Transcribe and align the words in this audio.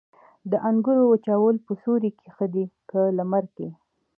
د 0.51 0.53
انګورو 0.69 1.03
وچول 1.07 1.55
په 1.65 1.71
سیوري 1.81 2.11
کې 2.19 2.27
ښه 2.35 2.45
دي 2.53 2.65
که 2.89 2.99
لمر 3.17 3.45
کې؟ 3.55 3.67